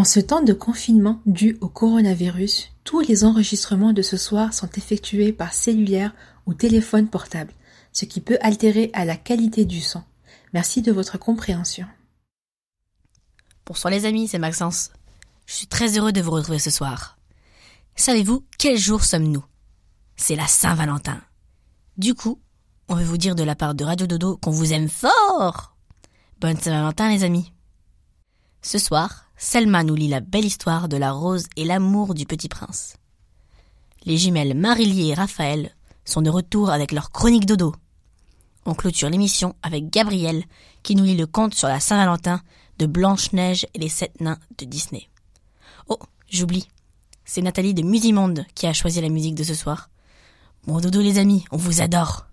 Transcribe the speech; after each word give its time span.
En 0.00 0.04
ce 0.04 0.18
temps 0.18 0.40
de 0.40 0.54
confinement 0.54 1.20
dû 1.26 1.58
au 1.60 1.68
coronavirus, 1.68 2.70
tous 2.84 3.00
les 3.00 3.22
enregistrements 3.22 3.92
de 3.92 4.00
ce 4.00 4.16
soir 4.16 4.54
sont 4.54 4.70
effectués 4.78 5.30
par 5.30 5.52
cellulaire 5.52 6.14
ou 6.46 6.54
téléphone 6.54 7.06
portable, 7.06 7.52
ce 7.92 8.06
qui 8.06 8.22
peut 8.22 8.38
altérer 8.40 8.88
à 8.94 9.04
la 9.04 9.18
qualité 9.18 9.66
du 9.66 9.82
son. 9.82 10.02
Merci 10.54 10.80
de 10.80 10.90
votre 10.90 11.18
compréhension. 11.18 11.86
Bonsoir 13.66 13.90
les 13.90 14.06
amis, 14.06 14.26
c'est 14.26 14.38
Maxence. 14.38 14.90
Je 15.44 15.52
suis 15.52 15.66
très 15.66 15.98
heureux 15.98 16.12
de 16.12 16.22
vous 16.22 16.30
retrouver 16.30 16.60
ce 16.60 16.70
soir. 16.70 17.18
Savez-vous 17.94 18.42
quel 18.56 18.78
jour 18.78 19.04
sommes-nous? 19.04 19.44
C'est 20.16 20.34
la 20.34 20.46
Saint-Valentin. 20.46 21.20
Du 21.98 22.14
coup, 22.14 22.40
on 22.88 22.94
veut 22.94 23.04
vous 23.04 23.18
dire 23.18 23.34
de 23.34 23.44
la 23.44 23.54
part 23.54 23.74
de 23.74 23.84
Radio 23.84 24.06
Dodo 24.06 24.38
qu'on 24.38 24.50
vous 24.50 24.72
aime 24.72 24.88
fort. 24.88 25.76
Bonne 26.40 26.58
Saint-Valentin 26.58 27.10
les 27.10 27.22
amis. 27.22 27.52
Ce 28.62 28.78
soir, 28.78 29.29
Selma 29.42 29.84
nous 29.84 29.94
lit 29.94 30.08
la 30.08 30.20
belle 30.20 30.44
histoire 30.44 30.86
de 30.86 30.98
la 30.98 31.12
rose 31.12 31.46
et 31.56 31.64
l'amour 31.64 32.12
du 32.12 32.26
petit 32.26 32.50
prince. 32.50 32.98
Les 34.04 34.18
jumelles 34.18 34.54
Marilie 34.54 35.08
et 35.08 35.14
Raphaël 35.14 35.74
sont 36.04 36.20
de 36.20 36.28
retour 36.28 36.68
avec 36.68 36.92
leur 36.92 37.10
chronique 37.10 37.46
dodo. 37.46 37.74
On 38.66 38.74
clôture 38.74 39.08
l'émission 39.08 39.56
avec 39.62 39.88
Gabriel 39.88 40.44
qui 40.82 40.94
nous 40.94 41.04
lit 41.04 41.16
le 41.16 41.26
conte 41.26 41.54
sur 41.54 41.68
la 41.68 41.80
Saint-Valentin 41.80 42.42
de 42.78 42.84
Blanche-Neige 42.84 43.66
et 43.72 43.78
les 43.78 43.88
sept 43.88 44.20
nains 44.20 44.38
de 44.58 44.66
Disney. 44.66 45.08
Oh, 45.88 45.98
j'oublie. 46.28 46.68
C'est 47.24 47.40
Nathalie 47.40 47.72
de 47.72 47.82
Musimonde 47.82 48.44
qui 48.54 48.66
a 48.66 48.74
choisi 48.74 49.00
la 49.00 49.08
musique 49.08 49.36
de 49.36 49.44
ce 49.44 49.54
soir. 49.54 49.88
Bon 50.66 50.80
dodo 50.80 51.00
les 51.00 51.16
amis, 51.16 51.46
on 51.50 51.56
vous 51.56 51.80
adore. 51.80 52.26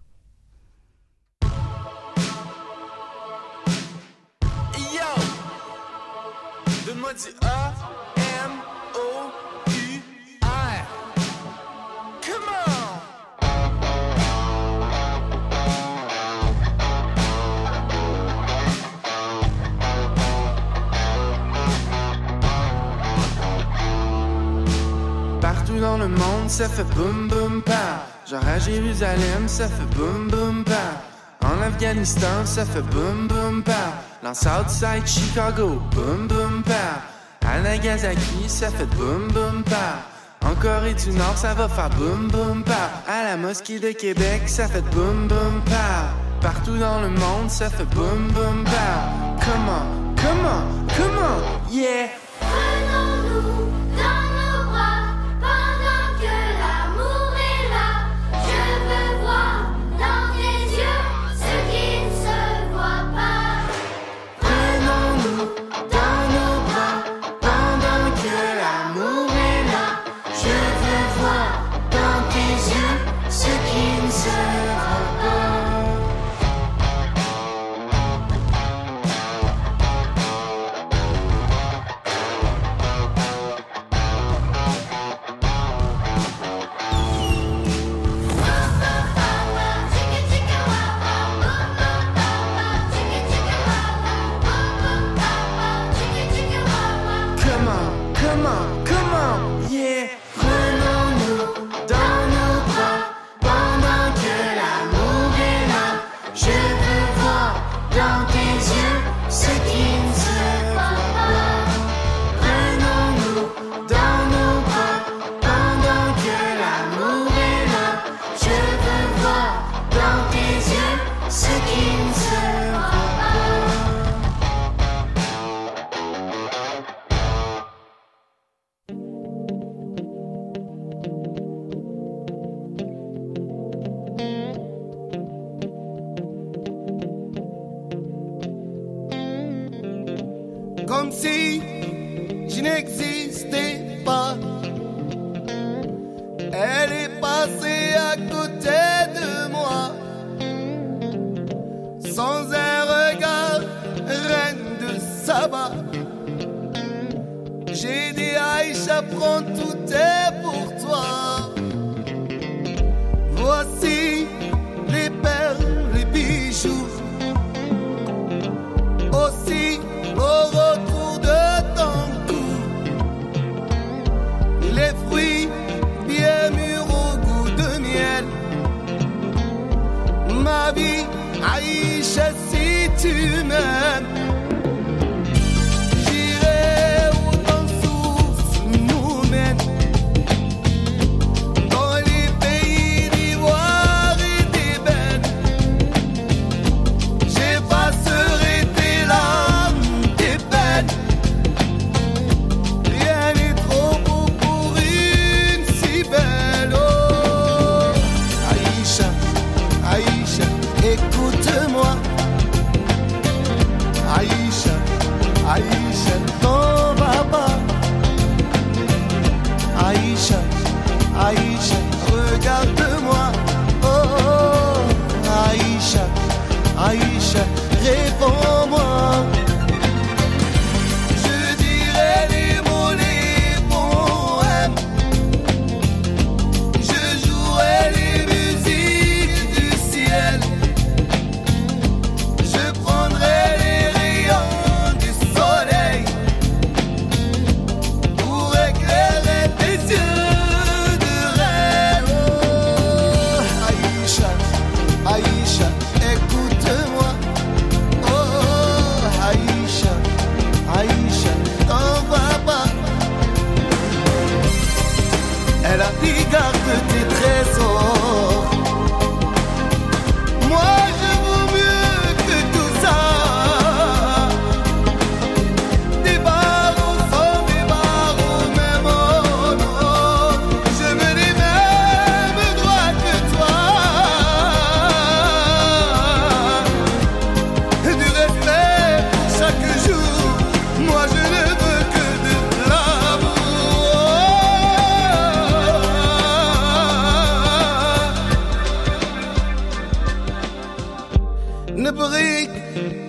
Ça 26.49 26.69
fait 26.69 26.83
boum 26.95 27.27
boum 27.27 27.61
pa. 27.61 28.05
Genre 28.30 28.45
à 28.47 28.59
Jérusalem, 28.59 29.47
ça 29.47 29.67
fait 29.67 29.95
boum 29.95 30.27
boum 30.30 30.63
pa. 30.63 31.45
En 31.45 31.61
Afghanistan, 31.61 32.45
ça 32.45 32.65
fait 32.65 32.81
boum 32.81 33.27
boum 33.27 33.63
pa. 33.63 33.93
Dans 34.23 34.33
Southside 34.33 35.05
Chicago, 35.05 35.81
boum 35.91 36.27
boum 36.27 36.63
pa. 36.63 37.47
À 37.47 37.59
Nagasaki, 37.61 38.47
ça 38.47 38.69
fait 38.69 38.86
boum 38.86 39.27
boum 39.33 39.63
pa. 39.63 40.47
En 40.47 40.55
Corée 40.55 40.93
du 40.93 41.11
Nord, 41.11 41.37
ça 41.37 41.53
va 41.53 41.67
faire 41.67 41.89
boum 41.91 42.27
boum 42.27 42.63
pa. 42.63 42.91
À 43.07 43.23
la 43.23 43.37
mosquée 43.37 43.80
de 43.80 43.91
Québec, 43.91 44.43
ça 44.47 44.67
fait 44.67 44.81
boum 44.81 45.27
boum 45.27 45.61
pa. 45.65 46.13
Partout 46.41 46.77
dans 46.77 47.02
le 47.02 47.09
monde, 47.09 47.49
ça 47.49 47.69
fait 47.69 47.86
boum 47.86 48.31
boum 48.33 48.63
pa. 48.63 49.43
Comment, 49.43 50.15
comment, 50.15 50.63
comment, 50.95 51.71
yeah. 51.71 52.07
Come 98.27 98.45
on, 98.45 98.86
come 98.86 99.14
on, 99.14 99.56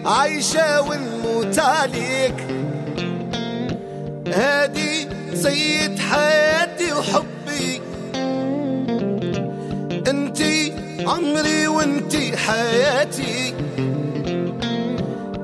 عايشة 0.04 0.80
ونموت 0.80 1.58
عليك. 1.58 2.34
هادي 4.34 5.08
سيد 5.34 5.98
حياتي 5.98 6.92
وحبي. 6.92 7.80
انتي 10.10 10.72
عمري 11.06 11.66
وانتي 11.69 12.36
حياتي. 12.36 13.54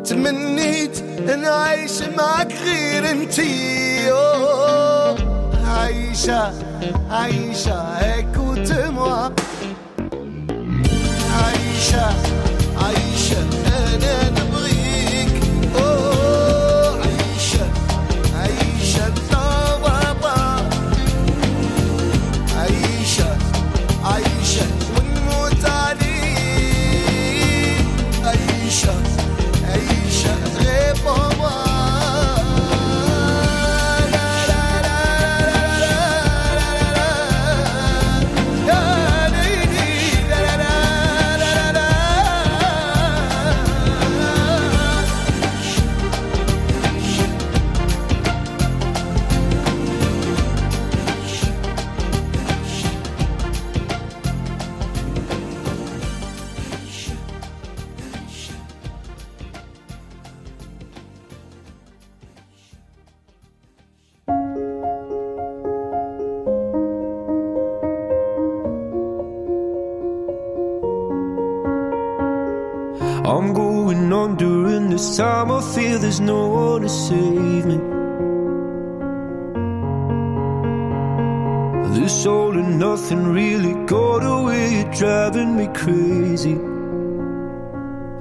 تمنيت 0.04 0.98
إن 1.32 1.44
اعيش 1.44 2.02
معك 2.02 2.52
غير 2.64 3.10
انتي. 3.10 3.84
عايشة 5.66 6.52
عايشة 7.10 7.76
écoute-moi 8.00 9.32
عايشة 11.36 12.06
عايشة. 12.82 13.63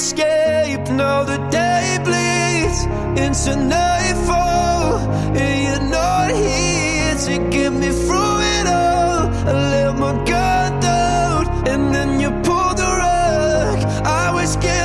escape. 0.00 0.84
Now 1.02 1.24
the 1.24 1.38
day 1.58 1.86
bleeds 2.06 2.80
into 3.24 3.52
nightfall, 3.76 4.96
and 5.42 5.56
you're 5.66 5.88
not 5.98 6.28
here 6.44 7.14
to 7.26 7.34
get 7.54 7.70
me 7.82 7.90
through 8.04 8.36
it 8.56 8.66
all. 8.82 9.22
I 9.50 9.52
let 9.72 9.92
my 10.04 10.12
guard 10.30 10.72
down, 10.90 11.40
and 11.70 11.82
then 11.94 12.10
you 12.22 12.30
pulled 12.46 12.76
the 12.82 12.90
rug. 13.02 13.78
I 14.22 14.26
was 14.38 14.56
getting 14.56 14.79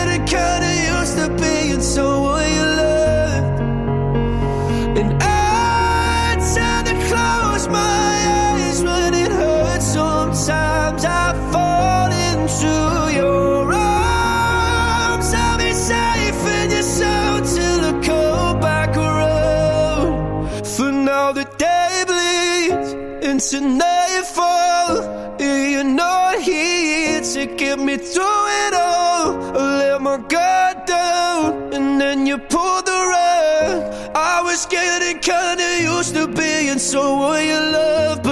into 23.35 23.59
nightfall. 23.59 25.01
and 25.41 25.71
You're 25.73 25.83
not 25.83 26.39
here 26.39 27.19
to 27.19 27.45
get 27.57 27.77
me 27.79 27.97
through 27.97 28.43
it 28.63 28.73
all. 28.73 29.57
I 29.57 29.79
let 29.79 30.01
my 30.01 30.17
guard 30.33 30.85
down, 30.85 31.73
and 31.73 31.99
then 31.99 32.25
you 32.25 32.37
pulled 32.37 32.85
the 32.85 32.99
rug. 33.13 33.77
I 34.15 34.41
was 34.41 34.65
getting 34.67 35.19
kinda 35.19 35.69
used 35.81 36.13
to 36.15 36.27
being 36.27 36.79
someone 36.79 37.45
you 37.45 37.59
love, 37.79 38.24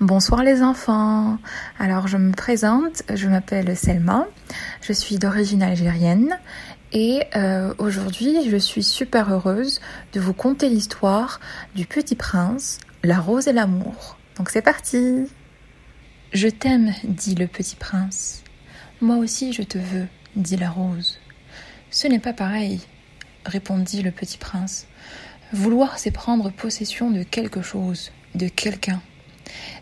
Bonsoir 0.00 0.42
les 0.42 0.62
enfants. 0.62 1.38
Alors 1.78 2.08
je 2.08 2.18
me 2.18 2.32
présente, 2.32 3.02
je 3.14 3.26
m'appelle 3.28 3.74
Selma, 3.74 4.26
je 4.82 4.92
suis 4.92 5.18
d'origine 5.18 5.62
algérienne 5.62 6.38
et 6.92 7.22
euh, 7.36 7.72
aujourd'hui 7.78 8.50
je 8.50 8.56
suis 8.58 8.82
super 8.82 9.32
heureuse 9.32 9.80
de 10.12 10.20
vous 10.20 10.34
conter 10.34 10.68
l'histoire 10.68 11.40
du 11.74 11.86
petit 11.86 12.16
prince, 12.16 12.80
la 13.02 13.20
rose 13.20 13.48
et 13.48 13.52
l'amour. 13.52 14.18
Donc 14.36 14.50
c'est 14.50 14.62
parti. 14.62 15.26
Je 16.32 16.48
t'aime, 16.48 16.92
dit 17.04 17.34
le 17.34 17.46
petit 17.46 17.76
prince. 17.76 18.42
Moi 19.00 19.16
aussi 19.16 19.52
je 19.52 19.62
te 19.62 19.78
veux, 19.78 20.06
dit 20.36 20.56
la 20.56 20.70
rose. 20.70 21.18
Ce 21.90 22.06
n'est 22.06 22.18
pas 22.18 22.32
pareil, 22.32 22.80
répondit 23.44 24.02
le 24.02 24.10
petit 24.10 24.38
prince. 24.38 24.86
Vouloir, 25.52 25.98
c'est 25.98 26.12
prendre 26.12 26.50
possession 26.50 27.10
de 27.10 27.24
quelque 27.24 27.62
chose, 27.62 28.12
de 28.36 28.46
quelqu'un. 28.46 29.02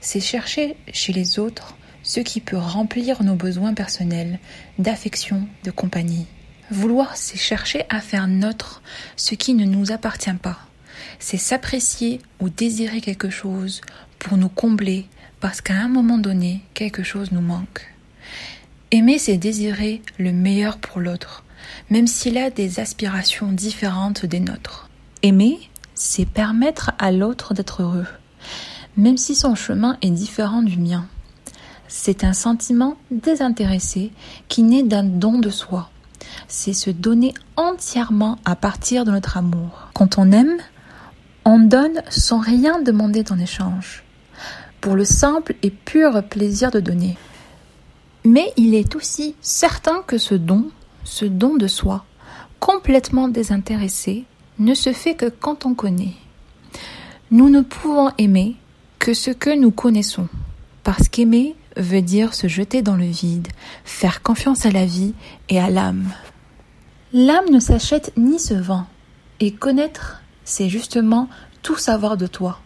C'est 0.00 0.20
chercher 0.20 0.76
chez 0.92 1.12
les 1.12 1.38
autres 1.38 1.76
ce 2.02 2.20
qui 2.20 2.40
peut 2.40 2.56
remplir 2.56 3.22
nos 3.22 3.34
besoins 3.34 3.74
personnels, 3.74 4.38
d'affection, 4.78 5.46
de 5.64 5.70
compagnie. 5.70 6.26
Vouloir, 6.70 7.16
c'est 7.16 7.36
chercher 7.38 7.84
à 7.90 8.00
faire 8.00 8.28
notre 8.28 8.82
ce 9.16 9.34
qui 9.34 9.52
ne 9.52 9.66
nous 9.66 9.92
appartient 9.92 10.32
pas. 10.34 10.67
C'est 11.18 11.36
s'apprécier 11.36 12.20
ou 12.40 12.48
désirer 12.48 13.00
quelque 13.00 13.30
chose 13.30 13.80
pour 14.18 14.36
nous 14.36 14.48
combler 14.48 15.06
parce 15.40 15.60
qu'à 15.60 15.74
un 15.74 15.88
moment 15.88 16.18
donné, 16.18 16.62
quelque 16.74 17.02
chose 17.02 17.32
nous 17.32 17.40
manque. 17.40 17.94
Aimer, 18.90 19.18
c'est 19.18 19.36
désirer 19.36 20.02
le 20.18 20.32
meilleur 20.32 20.78
pour 20.78 21.00
l'autre, 21.00 21.44
même 21.90 22.06
s'il 22.06 22.38
a 22.38 22.50
des 22.50 22.80
aspirations 22.80 23.52
différentes 23.52 24.24
des 24.24 24.40
nôtres. 24.40 24.88
Aimer, 25.22 25.58
c'est 25.94 26.26
permettre 26.26 26.92
à 26.98 27.12
l'autre 27.12 27.54
d'être 27.54 27.82
heureux, 27.82 28.06
même 28.96 29.16
si 29.16 29.34
son 29.34 29.54
chemin 29.54 29.98
est 30.02 30.10
différent 30.10 30.62
du 30.62 30.78
mien. 30.78 31.06
C'est 31.86 32.24
un 32.24 32.32
sentiment 32.32 32.96
désintéressé 33.10 34.12
qui 34.48 34.62
naît 34.62 34.82
d'un 34.82 35.04
don 35.04 35.38
de 35.38 35.50
soi. 35.50 35.90
C'est 36.46 36.72
se 36.72 36.90
donner 36.90 37.34
entièrement 37.56 38.38
à 38.44 38.56
partir 38.56 39.04
de 39.04 39.10
notre 39.10 39.36
amour. 39.36 39.88
Quand 39.94 40.18
on 40.18 40.30
aime, 40.32 40.58
on 41.48 41.60
donne 41.60 42.02
sans 42.10 42.40
rien 42.40 42.78
demander 42.82 43.24
en 43.30 43.38
échange, 43.38 44.04
pour 44.82 44.94
le 44.96 45.06
simple 45.06 45.54
et 45.62 45.70
pur 45.70 46.22
plaisir 46.22 46.70
de 46.70 46.78
donner. 46.78 47.16
Mais 48.22 48.52
il 48.58 48.74
est 48.74 48.94
aussi 48.94 49.34
certain 49.40 50.02
que 50.06 50.18
ce 50.18 50.34
don, 50.34 50.70
ce 51.04 51.24
don 51.24 51.56
de 51.56 51.66
soi, 51.66 52.04
complètement 52.60 53.28
désintéressé, 53.28 54.26
ne 54.58 54.74
se 54.74 54.92
fait 54.92 55.14
que 55.14 55.30
quand 55.30 55.64
on 55.64 55.72
connaît. 55.72 56.12
Nous 57.30 57.48
ne 57.48 57.62
pouvons 57.62 58.10
aimer 58.18 58.56
que 58.98 59.14
ce 59.14 59.30
que 59.30 59.58
nous 59.58 59.70
connaissons, 59.70 60.28
parce 60.84 61.08
qu'aimer 61.08 61.56
veut 61.78 62.02
dire 62.02 62.34
se 62.34 62.46
jeter 62.46 62.82
dans 62.82 62.96
le 62.96 63.06
vide, 63.06 63.48
faire 63.86 64.22
confiance 64.22 64.66
à 64.66 64.70
la 64.70 64.84
vie 64.84 65.14
et 65.48 65.58
à 65.58 65.70
l'âme. 65.70 66.12
L'âme 67.14 67.48
ne 67.50 67.58
s'achète 67.58 68.12
ni 68.18 68.38
se 68.38 68.52
vend, 68.52 68.84
et 69.40 69.52
connaître, 69.52 70.20
c'est 70.48 70.70
justement 70.70 71.28
tout 71.62 71.76
savoir 71.76 72.16
de 72.16 72.26
toi, 72.26 72.60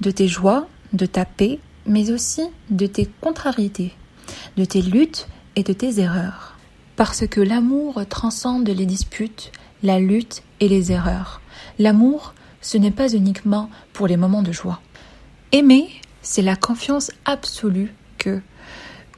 de 0.00 0.10
tes 0.10 0.26
joies, 0.26 0.66
de 0.92 1.06
ta 1.06 1.24
paix, 1.24 1.60
mais 1.86 2.10
aussi 2.10 2.42
de 2.70 2.86
tes 2.86 3.08
contrariétés, 3.20 3.94
de 4.56 4.64
tes 4.64 4.82
luttes 4.82 5.28
et 5.54 5.62
de 5.62 5.72
tes 5.72 6.00
erreurs. 6.00 6.56
Parce 6.96 7.26
que 7.28 7.40
l'amour 7.40 8.02
transcende 8.08 8.68
les 8.68 8.84
disputes, 8.84 9.52
la 9.84 10.00
lutte 10.00 10.42
et 10.58 10.68
les 10.68 10.90
erreurs. 10.90 11.40
L'amour, 11.78 12.34
ce 12.60 12.78
n'est 12.78 12.90
pas 12.90 13.12
uniquement 13.12 13.70
pour 13.92 14.08
les 14.08 14.16
moments 14.16 14.42
de 14.42 14.52
joie. 14.52 14.80
Aimer, 15.52 15.88
c'est 16.22 16.42
la 16.42 16.56
confiance 16.56 17.12
absolue 17.24 17.94
que, 18.18 18.40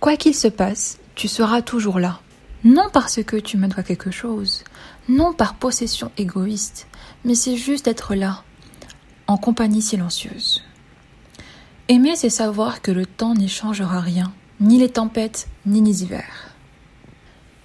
quoi 0.00 0.16
qu'il 0.16 0.34
se 0.34 0.48
passe, 0.48 0.98
tu 1.14 1.28
seras 1.28 1.62
toujours 1.62 1.98
là. 1.98 2.20
Non 2.62 2.88
parce 2.92 3.22
que 3.24 3.36
tu 3.36 3.56
me 3.56 3.68
dois 3.68 3.82
quelque 3.82 4.10
chose, 4.10 4.64
non 5.08 5.32
par 5.32 5.54
possession 5.54 6.12
égoïste, 6.18 6.86
mais 7.24 7.34
c'est 7.34 7.56
juste 7.56 7.88
être 7.88 8.14
là, 8.14 8.42
en 9.26 9.36
compagnie 9.36 9.82
silencieuse. 9.82 10.62
Aimer, 11.88 12.16
c'est 12.16 12.30
savoir 12.30 12.82
que 12.82 12.90
le 12.90 13.06
temps 13.06 13.34
n'y 13.34 13.48
changera 13.48 14.00
rien, 14.00 14.32
ni 14.60 14.78
les 14.78 14.88
tempêtes, 14.88 15.48
ni 15.66 15.80
les 15.80 16.02
hivers. 16.02 16.54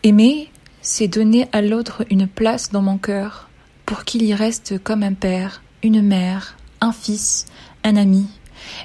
Aimer, 0.04 0.52
c'est 0.82 1.08
donner 1.08 1.48
à 1.52 1.62
l'autre 1.62 2.06
une 2.10 2.28
place 2.28 2.72
dans 2.72 2.82
mon 2.82 2.98
cœur 2.98 3.50
pour 3.86 4.04
qu'il 4.04 4.24
y 4.24 4.34
reste 4.34 4.82
comme 4.84 5.04
un 5.04 5.14
père, 5.14 5.62
une 5.84 6.02
mère, 6.02 6.58
un 6.82 6.92
fils, 6.92 7.46
un 7.84 7.96
ami, 7.96 8.28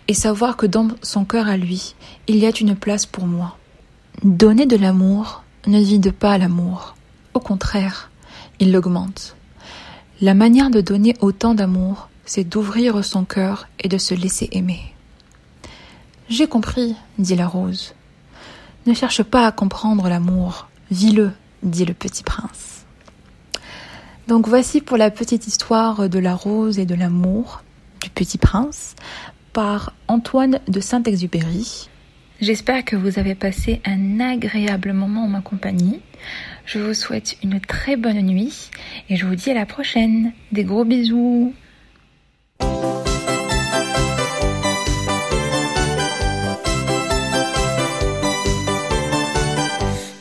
et 0.08 0.14
savoir 0.14 0.56
que 0.56 0.66
dans 0.66 0.88
son 1.02 1.24
cœur 1.24 1.48
à 1.48 1.56
lui, 1.56 1.94
il 2.28 2.36
y 2.36 2.46
a 2.46 2.52
une 2.60 2.76
place 2.76 3.06
pour 3.06 3.26
moi. 3.26 3.58
Donner 4.22 4.66
de 4.66 4.76
l'amour 4.76 5.42
ne 5.66 5.80
vide 5.80 6.12
pas 6.12 6.38
l'amour. 6.38 6.94
Au 7.34 7.40
contraire, 7.40 8.10
il 8.60 8.72
l'augmente. 8.72 9.36
La 10.22 10.34
manière 10.34 10.70
de 10.70 10.80
donner 10.80 11.16
autant 11.20 11.52
d'amour, 11.52 12.08
c'est 12.26 12.44
d'ouvrir 12.44 13.04
son 13.04 13.24
cœur 13.24 13.66
et 13.80 13.88
de 13.88 13.98
se 13.98 14.14
laisser 14.14 14.48
aimer. 14.52 14.94
J'ai 16.28 16.46
compris, 16.46 16.94
dit 17.18 17.34
la 17.34 17.48
rose. 17.48 17.96
Ne 18.86 18.94
cherche 18.94 19.24
pas 19.24 19.48
à 19.48 19.50
comprendre 19.50 20.08
l'amour, 20.08 20.68
vis-le, 20.92 21.32
dit 21.64 21.84
le 21.84 21.92
petit 21.92 22.22
prince. 22.22 22.84
Donc 24.28 24.46
voici 24.46 24.80
pour 24.80 24.96
la 24.96 25.10
petite 25.10 25.48
histoire 25.48 26.08
de 26.08 26.18
la 26.20 26.36
rose 26.36 26.78
et 26.78 26.86
de 26.86 26.94
l'amour 26.94 27.64
du 28.00 28.08
petit 28.08 28.38
prince 28.38 28.94
par 29.52 29.92
Antoine 30.06 30.60
de 30.68 30.78
Saint-Exupéry. 30.78 31.88
J'espère 32.42 32.84
que 32.84 32.96
vous 32.96 33.20
avez 33.20 33.36
passé 33.36 33.80
un 33.84 34.18
agréable 34.18 34.92
moment 34.92 35.26
en 35.26 35.28
ma 35.28 35.42
compagnie. 35.42 36.00
Je 36.66 36.80
vous 36.80 36.92
souhaite 36.92 37.36
une 37.44 37.60
très 37.60 37.94
bonne 37.94 38.20
nuit 38.20 38.72
et 39.08 39.14
je 39.14 39.26
vous 39.26 39.36
dis 39.36 39.52
à 39.52 39.54
la 39.54 39.64
prochaine. 39.64 40.32
Des 40.50 40.64
gros 40.64 40.84
bisous. 40.84 41.54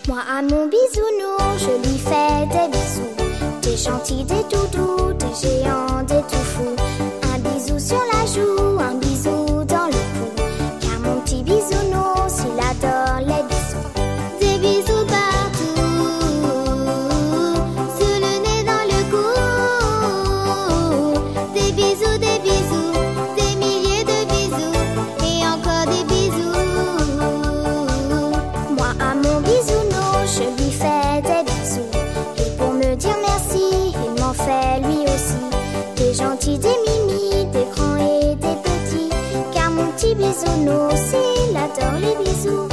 Moi 0.08 0.20
à 0.30 0.44
mon 0.44 0.68
bisounours, 0.68 1.58
je 1.58 1.90
lui 1.90 1.98
fais 1.98 2.46
des 2.52 2.68
bisous. 2.72 3.16
Des 3.64 3.78
gentils, 3.78 4.26
des 4.26 4.44
doudous, 4.56 5.14
des 5.14 5.34
géants, 5.42 6.04
des 6.04 6.22
tout 6.30 6.46
fous. 6.46 7.01
Bisounours, 40.32 41.14
il 41.50 41.58
adore 41.58 42.00
les 42.00 42.16
bisous. 42.24 42.68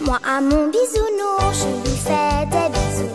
Moi 0.00 0.18
à 0.24 0.40
mon 0.40 0.68
bisounours, 0.68 1.58
je 1.62 1.90
lui 1.90 1.96
fais 1.96 2.46
des 2.50 2.68
bisous. 2.74 3.14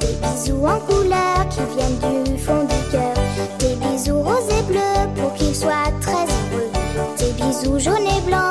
Des 0.00 0.16
bisous 0.22 0.66
en 0.66 0.78
couleur 0.86 1.48
qui 1.50 1.60
viennent 1.74 2.24
du 2.24 2.38
fond 2.38 2.64
du 2.64 2.90
cœur. 2.92 3.14
Des 3.58 3.74
bisous 3.74 4.22
roses 4.22 4.50
et 4.58 4.62
bleus 4.70 5.08
pour 5.16 5.34
qu'il 5.34 5.54
soit 5.54 5.92
très 6.00 6.26
heureux. 6.34 6.70
Des 7.18 7.32
bisous 7.32 7.78
jaunes 7.78 8.06
et 8.06 8.20
blancs 8.26 8.47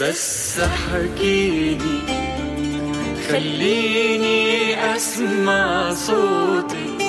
بس 0.00 0.60
حكيني 0.60 2.00
خليني 3.28 4.74
أسمع 4.96 5.94
صوتك. 5.94 7.00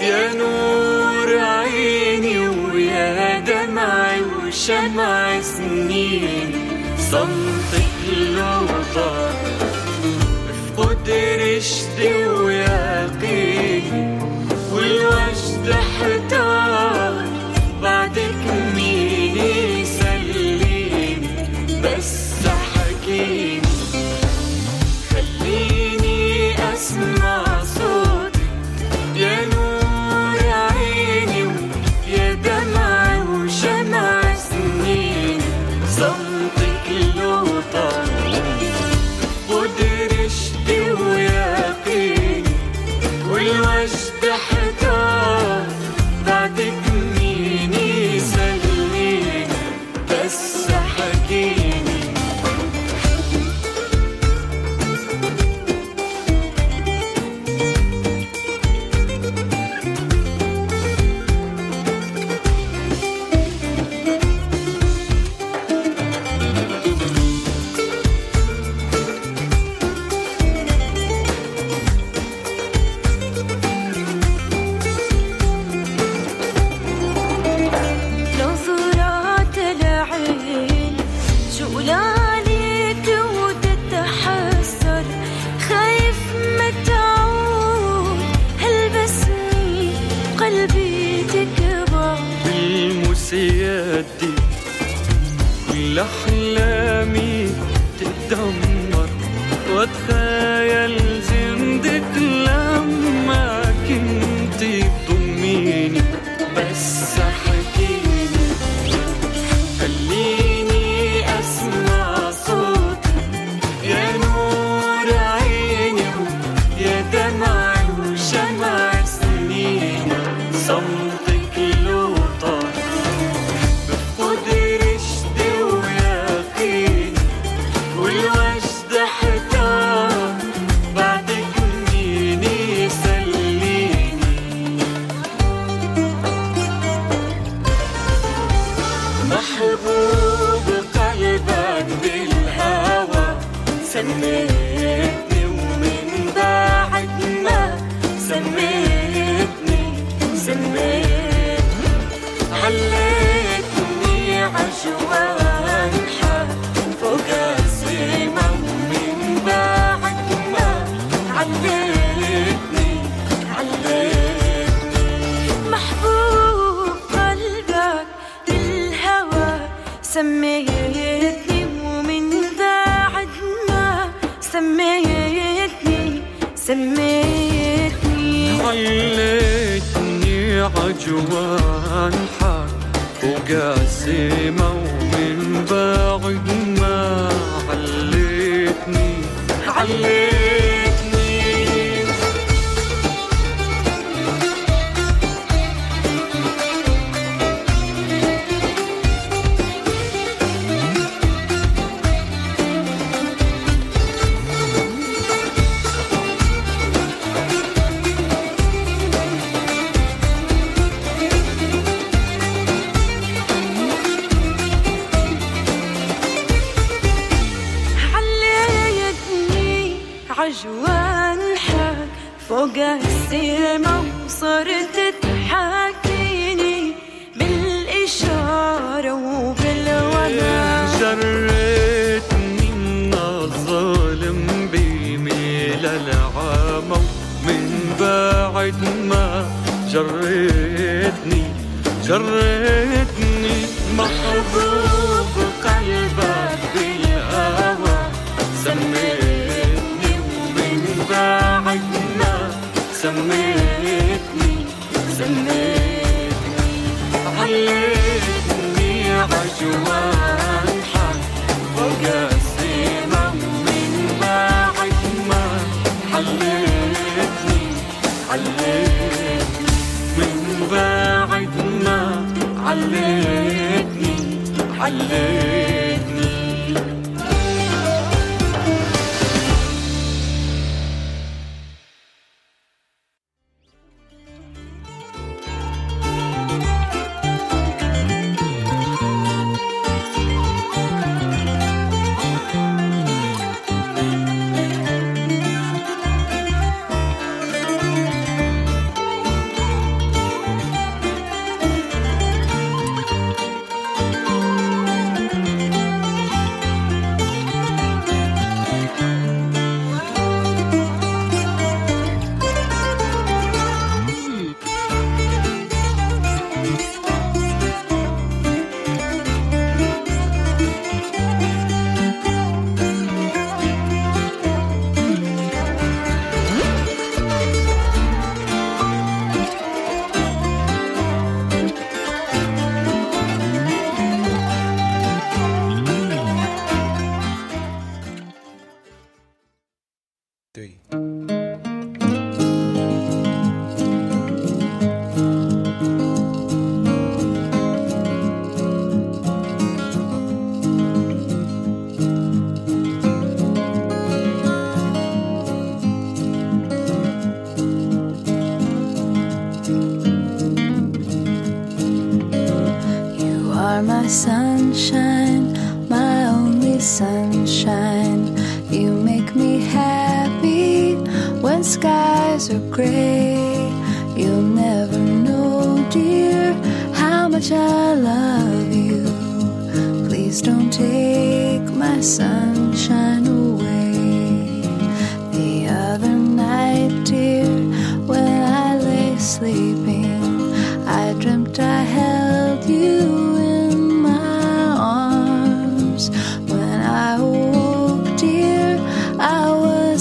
يا 0.00 0.32
نور 0.34 1.38
عيني 1.38 2.38
ويا 2.38 3.40
دمعي 3.40 4.20
وشمع 4.20 5.40
سنيني. 5.40 6.54
صمت 7.10 7.63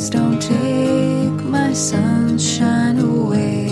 Please 0.00 0.08
don't 0.08 0.40
take 0.40 1.44
my 1.44 1.74
sunshine 1.74 2.98
away. 3.00 3.68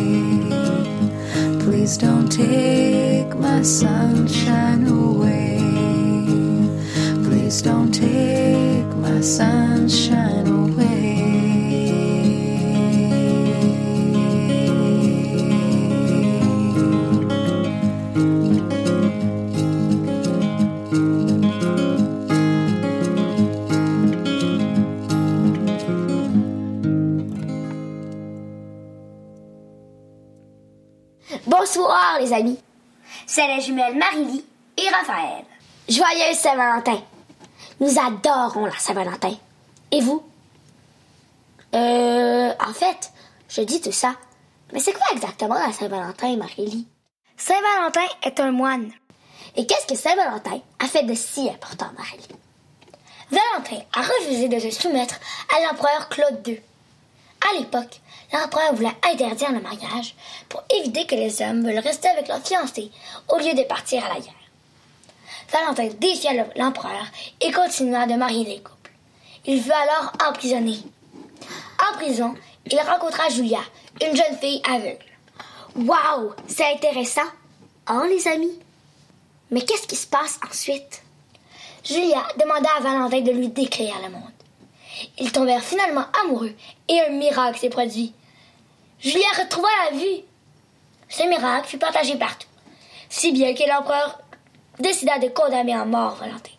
Please 1.58 1.96
don't 1.96 2.28
take 2.28 3.34
my 3.34 3.62
sunshine 3.62 4.86
away. 4.86 5.56
Please 7.24 7.62
don't 7.62 7.90
take 7.90 8.94
my 8.96 9.22
sunshine 9.22 10.27
Bonsoir 31.46 32.18
les 32.20 32.32
amis. 32.32 32.58
C'est 33.26 33.46
les 33.46 33.60
jumelles 33.60 33.96
Marie-Lie 33.96 34.44
et 34.78 34.88
Raphaël. 34.88 35.44
Joyeuse 35.88 36.38
Saint-Valentin. 36.38 37.02
Nous 37.80 37.98
adorons 37.98 38.64
la 38.64 38.78
Saint-Valentin. 38.78 39.34
Et 39.90 40.00
vous? 40.00 40.22
Euh, 41.74 42.52
en 42.66 42.72
fait, 42.72 43.12
je 43.48 43.60
dis 43.60 43.80
tout 43.80 43.92
ça. 43.92 44.14
Mais 44.72 44.80
c'est 44.80 44.92
quoi 44.92 45.06
exactement 45.12 45.54
la 45.54 45.72
Saint-Valentin, 45.72 46.36
Marie-Lie? 46.36 46.86
Saint-Valentin 47.36 48.06
est 48.22 48.40
un 48.40 48.50
moine. 48.50 48.90
Et 49.56 49.66
qu'est-ce 49.66 49.86
que 49.86 49.94
Saint-Valentin 49.94 50.60
a 50.78 50.86
fait 50.86 51.02
de 51.02 51.14
si 51.14 51.48
important, 51.50 51.90
Marie-Lie? 51.96 52.36
Valentin 53.30 53.84
a 53.94 54.00
refusé 54.00 54.48
de 54.48 54.58
se 54.58 54.70
soumettre 54.70 55.16
à 55.54 55.60
l'empereur 55.60 56.08
Claude 56.08 56.46
II. 56.46 56.60
À 57.46 57.58
l'époque, 57.58 58.00
l'empereur 58.32 58.74
voulait 58.74 58.96
interdire 59.10 59.52
le 59.52 59.60
mariage 59.60 60.14
pour 60.48 60.62
éviter 60.74 61.06
que 61.06 61.14
les 61.14 61.40
hommes 61.42 61.64
veulent 61.64 61.78
rester 61.78 62.08
avec 62.08 62.28
leur 62.28 62.44
fiancée 62.44 62.90
au 63.28 63.38
lieu 63.38 63.54
de 63.54 63.62
partir 63.64 64.04
à 64.04 64.14
la 64.14 64.20
guerre. 64.20 64.32
Valentin 65.50 65.88
défia 65.98 66.32
le- 66.34 66.50
l'empereur 66.60 67.06
et 67.40 67.50
continua 67.52 68.06
de 68.06 68.14
marier 68.14 68.44
les 68.44 68.60
couples. 68.60 68.90
Il 69.46 69.62
fut 69.62 69.70
alors 69.72 70.12
emprisonné. 70.28 70.78
En 71.90 71.96
prison, 71.96 72.34
il 72.66 72.78
rencontra 72.80 73.28
Julia, 73.30 73.60
une 74.02 74.14
jeune 74.16 74.36
fille 74.38 74.60
aveugle. 74.68 74.98
Waouh, 75.76 76.34
c'est 76.46 76.72
intéressant. 76.74 77.22
Hein, 77.86 78.06
les 78.08 78.26
amis? 78.28 78.58
Mais 79.50 79.62
qu'est-ce 79.62 79.86
qui 79.86 79.96
se 79.96 80.06
passe 80.06 80.38
ensuite? 80.46 81.02
Julia 81.84 82.22
demanda 82.38 82.68
à 82.76 82.80
Valentin 82.80 83.20
de 83.22 83.30
lui 83.30 83.48
décrire 83.48 83.94
le 84.04 84.10
monde. 84.10 84.22
Ils 85.18 85.32
tombèrent 85.32 85.62
finalement 85.62 86.04
amoureux 86.24 86.54
et 86.88 87.00
un 87.00 87.10
miracle 87.10 87.58
s'est 87.58 87.68
produit. 87.68 88.14
Julia 89.00 89.28
retrouva 89.38 89.68
la 89.84 89.96
vue. 89.96 90.22
Ce 91.08 91.22
miracle 91.24 91.68
fut 91.68 91.78
partagé 91.78 92.16
partout, 92.16 92.48
si 93.08 93.32
bien 93.32 93.54
que 93.54 93.68
l'empereur 93.68 94.20
décida 94.78 95.18
de 95.18 95.28
condamner 95.28 95.74
à 95.74 95.84
mort 95.84 96.16
Valentin. 96.16 96.52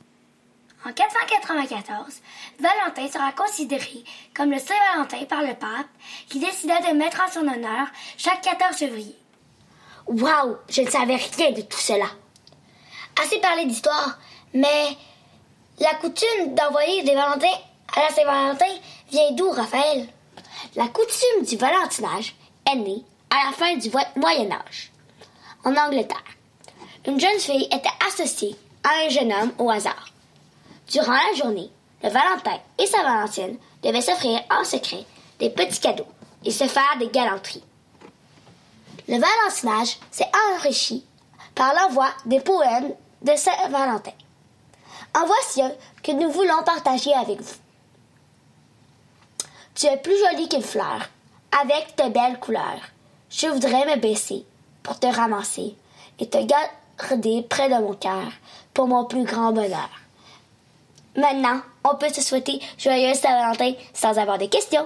En 0.86 0.94
494, 0.94 2.22
Valentin 2.60 3.12
sera 3.12 3.34
considéré 3.34 4.04
comme 4.34 4.52
le 4.52 4.60
Saint-Valentin 4.60 5.26
par 5.26 5.42
le 5.42 5.54
pape 5.54 5.88
qui 6.30 6.40
décida 6.40 6.80
de 6.80 6.98
mettre 6.98 7.22
en 7.22 7.32
son 7.32 7.42
honneur 7.48 7.88
chaque 8.18 8.42
14 8.42 8.76
février. 8.78 9.16
Waouh, 10.08 10.58
je 10.70 10.82
ne 10.82 10.90
savais 10.90 11.18
rien 11.18 11.52
de 11.52 11.62
tout 11.62 11.78
cela. 11.78 12.08
Assez 13.22 13.40
parlé 13.40 13.66
d'histoire, 13.66 14.18
mais 14.54 14.98
la 15.80 15.94
coutume 15.96 16.56
d'envoyer 16.56 17.04
des 17.04 17.14
Valentins 17.14 17.48
à 17.96 18.02
la 18.02 18.10
Saint-Valentin 18.10 18.80
vient 19.12 19.32
d'où, 19.32 19.50
Raphaël? 19.52 20.08
La 20.76 20.88
coutume 20.88 21.46
du 21.46 21.58
valentinage 21.58 22.36
est 22.70 22.76
née 22.76 23.04
à 23.30 23.46
la 23.46 23.52
fin 23.52 23.76
du 23.76 23.90
Moyen 24.16 24.52
Âge, 24.52 24.92
en 25.64 25.76
Angleterre. 25.76 26.24
Une 27.06 27.20
jeune 27.20 27.40
fille 27.40 27.66
était 27.66 27.90
associée 28.08 28.56
à 28.84 29.06
un 29.06 29.10
jeune 29.10 29.32
homme 29.32 29.54
au 29.58 29.70
hasard. 29.70 30.10
Durant 30.90 31.14
la 31.14 31.34
journée, 31.36 31.70
le 32.04 32.10
Valentin 32.10 32.60
et 32.78 32.86
sa 32.86 33.04
Valentine 33.04 33.58
devaient 33.84 34.02
s'offrir 34.02 34.42
en 34.52 34.64
secret 34.64 35.06
des 35.40 35.50
petits 35.50 35.80
cadeaux 35.80 36.08
et 36.46 36.52
se 36.52 36.68
faire 36.68 36.98
des 37.00 37.10
galanteries. 37.10 37.64
Le 39.08 39.18
valentinage 39.20 39.98
s'est 40.12 40.30
enrichi 40.54 41.06
par 41.56 41.74
l'envoi 41.74 42.08
des 42.26 42.40
poèmes 42.40 42.94
de 43.22 43.36
Saint-Valentin. 43.36 44.14
En 45.16 45.26
voici 45.26 45.62
un 45.62 45.72
que 46.04 46.12
nous 46.12 46.32
voulons 46.32 46.64
partager 46.64 47.14
avec 47.14 47.42
vous. 47.42 47.56
Tu 49.80 49.86
es 49.86 49.96
plus 49.96 50.18
jolie 50.18 50.50
qu'une 50.50 50.62
fleur, 50.62 51.08
avec 51.62 51.96
tes 51.96 52.10
belles 52.10 52.38
couleurs. 52.42 52.82
Je 53.30 53.48
voudrais 53.48 53.86
me 53.86 53.96
baisser 53.96 54.44
pour 54.84 55.00
te 55.00 55.08
ramasser 55.08 55.74
et 56.20 56.28
te 56.28 56.38
garder 56.38 57.44
près 57.44 57.70
de 57.70 57.76
mon 57.76 57.94
cœur 57.94 58.30
pour 58.74 58.88
mon 58.88 59.06
plus 59.06 59.24
grand 59.24 59.54
bonheur. 59.54 59.90
Maintenant, 61.16 61.62
on 61.86 61.96
peut 61.96 62.10
se 62.10 62.22
souhaiter 62.22 62.60
joyeuse 62.78 63.20
Saint-Valentin 63.20 63.72
sans 63.94 64.20
avoir 64.20 64.38
de 64.38 64.48
questions. 64.48 64.86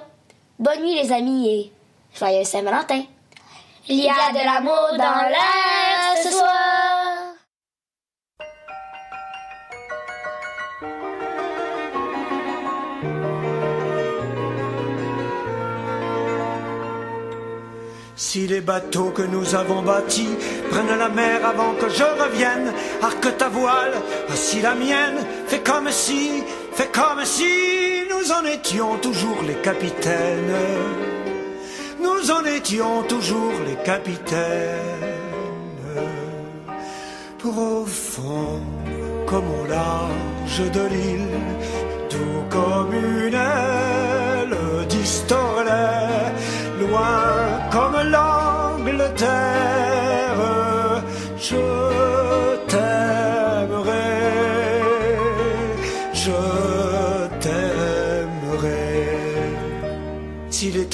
Bonne 0.60 0.82
nuit 0.82 1.02
les 1.02 1.12
amis 1.12 1.50
et 1.50 1.72
joyeuse 2.16 2.46
Saint-Valentin. 2.46 3.02
Il 3.88 4.00
y 4.00 4.08
a 4.08 4.32
de 4.32 4.46
l'amour 4.46 4.90
dans 4.92 5.28
l'air 5.28 6.24
ce 6.24 6.30
soir. 6.30 6.63
Si 18.34 18.48
les 18.48 18.62
bateaux 18.62 19.12
que 19.12 19.22
nous 19.22 19.54
avons 19.54 19.84
bâtis 19.84 20.36
prennent 20.72 20.98
la 20.98 21.10
mer 21.10 21.46
avant 21.46 21.76
que 21.76 21.88
je 21.88 22.04
revienne, 22.04 22.74
arque 23.00 23.38
ta 23.38 23.48
voile, 23.48 23.94
voici 24.28 24.60
la 24.60 24.74
mienne, 24.74 25.20
fais 25.46 25.60
comme 25.60 25.92
si, 25.92 26.42
fais 26.72 26.88
comme 26.88 27.24
si 27.26 27.46
nous 28.10 28.32
en 28.32 28.44
étions 28.46 28.98
toujours 28.98 29.38
les 29.48 29.62
capitaines. 29.62 30.58
Nous 32.02 32.32
en 32.32 32.44
étions 32.46 33.04
toujours 33.04 33.54
les 33.68 33.78
capitaines. 33.84 35.14
Pour 37.38 37.56
au 37.56 37.86
fond, 37.86 38.62
comme 39.28 39.46
au 39.62 39.68
large 39.68 40.72
de 40.74 40.82
l'île, 40.88 41.40
tout 42.10 42.42
comme 42.50 42.96
une 42.96 43.36
aile 43.36 44.58
distordait, 44.90 46.34
loin 46.80 47.43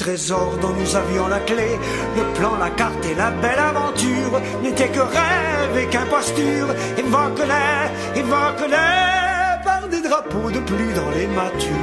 Trésors 0.00 0.56
dont 0.62 0.72
nous 0.72 0.96
avions 0.96 1.28
la 1.28 1.40
clé, 1.40 1.78
le 2.16 2.22
plan, 2.32 2.56
la 2.56 2.70
carte 2.70 3.04
et 3.04 3.14
la 3.14 3.30
belle 3.30 3.58
aventure 3.58 4.40
n'étaient 4.62 4.88
que 4.88 5.00
rêve 5.00 5.76
et 5.78 5.86
qu'imposture, 5.88 6.68
évoquent-les, 6.96 8.18
évoquent-les 8.20 9.62
par 9.62 9.88
des 9.90 10.00
drapeaux 10.00 10.50
de 10.50 10.60
pluie 10.60 10.94
dans 10.94 11.10
les 11.10 11.26
matures, 11.26 11.74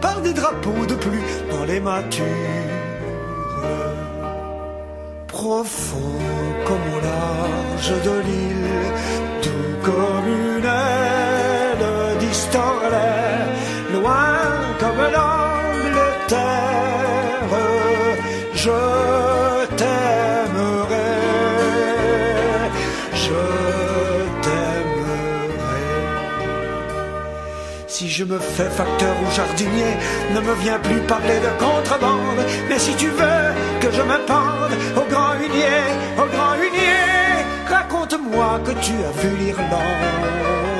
par 0.00 0.22
des 0.22 0.32
drapeaux 0.32 0.86
de 0.86 0.94
pluie 0.94 1.20
dans 1.50 1.64
les 1.66 1.80
matures, 1.80 2.24
profond 5.26 6.18
comme 6.64 6.94
au 6.96 7.00
large 7.12 7.92
de 8.02 8.20
l'île, 8.26 8.86
tout 9.42 9.84
comme 9.84 10.26
une 10.26 10.64
je 28.16 28.24
me 28.24 28.38
fais 28.38 28.70
facteur 28.70 29.14
ou 29.22 29.30
jardinier, 29.30 29.92
ne 30.34 30.40
me 30.40 30.54
viens 30.62 30.78
plus 30.78 31.00
parler 31.00 31.38
de 31.46 31.52
contrebande. 31.62 32.40
Mais 32.66 32.78
si 32.78 32.94
tu 32.94 33.08
veux 33.08 33.48
que 33.82 33.90
je 33.92 34.00
me 34.00 34.18
pende 34.24 34.74
au 34.96 35.04
grand 35.12 35.34
hunier, 35.34 35.82
au 36.16 36.26
grand 36.34 36.54
hunier, 36.54 37.44
raconte-moi 37.68 38.60
que 38.64 38.72
tu 38.84 38.92
as 39.08 39.20
vu 39.20 39.36
l'Irlande. 39.36 40.75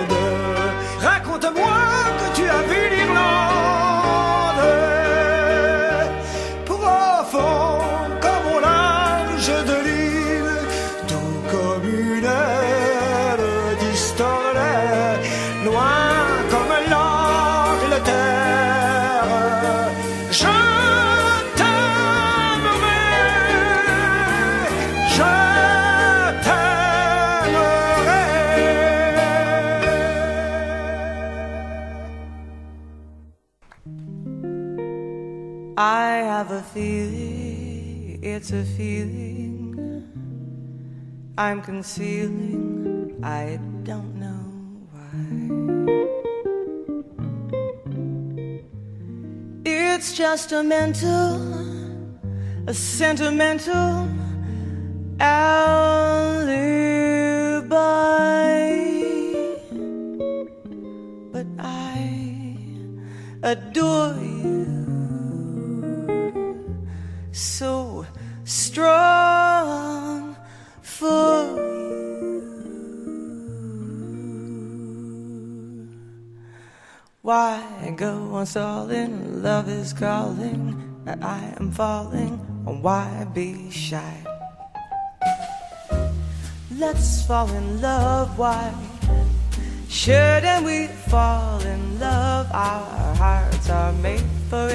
It's 38.48 38.52
a 38.52 38.64
feeling 38.76 39.74
I'm 41.37 41.61
concealing, 41.62 43.18
I 43.20 43.59
don't 43.82 44.14
know 44.14 44.52
why. 44.92 45.11
It's 49.64 50.16
just 50.16 50.52
a 50.52 50.62
mental, 50.62 51.42
a 52.68 52.72
sentimental 52.72 54.09
alibi. 55.18 55.66
But 61.32 61.46
I 61.59 62.56
adore 63.42 64.14
you 64.14 64.37
so 67.32 67.76
strong 68.46 70.37
for 70.80 71.42
you. 71.59 72.06
Why 77.22 77.94
go 77.96 78.35
on 78.35 78.46
stalling? 78.46 79.42
Love 79.42 79.68
is 79.68 79.92
calling, 79.92 81.02
and 81.06 81.24
I 81.24 81.54
am 81.59 81.72
falling. 81.72 82.38
Why 82.64 83.26
be 83.35 83.68
shy? 83.70 84.24
Let's 86.70 87.26
fall 87.26 87.50
in 87.50 87.80
love. 87.80 88.38
Why 88.38 88.72
shouldn't 89.88 90.64
we 90.64 90.87
fall 91.11 91.61
in 91.62 91.98
love? 91.98 92.46
Our 92.52 93.14
hearts 93.16 93.68
are 93.70 93.92
made 93.94 94.22
for 94.48 94.68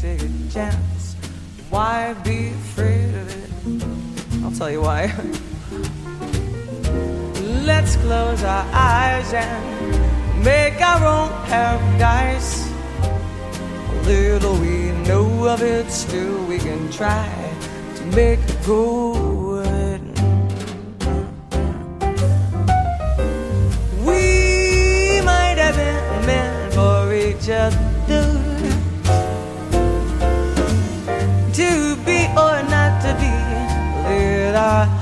take 0.00 0.20
chance. 0.52 0.93
Why 1.74 2.14
be 2.22 2.50
afraid 2.50 3.10
of 3.16 3.26
it? 3.42 3.50
I'll 4.44 4.52
tell 4.52 4.70
you 4.70 4.82
why. 4.82 5.06
Let's 7.66 7.96
close 7.96 8.44
our 8.44 8.64
eyes 8.72 9.32
and 9.32 10.44
make 10.44 10.80
our 10.80 11.04
own 11.04 11.30
paradise. 11.46 12.70
Little 14.06 14.54
we 14.58 14.92
know 15.08 15.48
of 15.48 15.62
it, 15.62 15.90
still 15.90 16.46
we 16.46 16.58
can 16.58 16.88
try 16.92 17.26
to 17.96 18.04
make 18.04 18.38
it 18.38 18.56
good. 18.64 19.23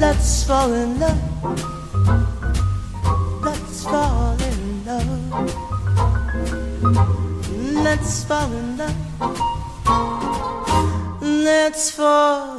Let's 0.00 0.44
fall 0.44 0.72
in 0.72 1.00
love. 1.00 1.18
Let's 3.42 3.82
fall 3.84 4.36
in 4.40 4.84
love. 4.86 5.08
Let's 7.84 8.24
fall 8.24 8.52
in 8.52 8.76
love. 8.76 8.94
Let's 11.20 11.90
fall. 11.90 12.57